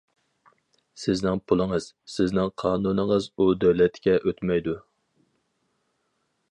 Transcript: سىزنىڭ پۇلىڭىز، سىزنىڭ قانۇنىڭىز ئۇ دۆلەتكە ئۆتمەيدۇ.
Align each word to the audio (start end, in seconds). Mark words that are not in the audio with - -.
سىزنىڭ 1.01 1.41
پۇلىڭىز، 1.51 1.89
سىزنىڭ 2.13 2.49
قانۇنىڭىز 2.63 3.29
ئۇ 3.37 3.49
دۆلەتكە 3.65 4.19
ئۆتمەيدۇ. 4.23 4.79